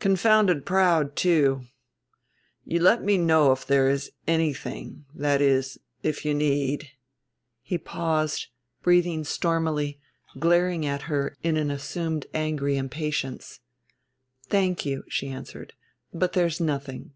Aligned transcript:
Confounded 0.00 0.66
proud, 0.66 1.14
too. 1.14 1.66
You 2.64 2.80
let 2.80 3.04
me 3.04 3.16
know 3.16 3.52
if 3.52 3.64
there 3.64 3.88
is 3.88 4.10
anything, 4.26 5.04
that 5.14 5.40
is, 5.40 5.78
if 6.02 6.24
you 6.24 6.34
need" 6.34 6.88
he 7.62 7.78
paused, 7.78 8.48
breathing 8.82 9.22
stormily, 9.22 10.00
glaring 10.36 10.84
at 10.84 11.02
her 11.02 11.36
in 11.44 11.56
an 11.56 11.70
assumed 11.70 12.26
angry 12.34 12.76
impatience. 12.76 13.60
"Thank 14.48 14.84
you," 14.84 15.04
she 15.08 15.28
answered, 15.28 15.74
"but 16.12 16.32
there's 16.32 16.60
nothing." 16.60 17.12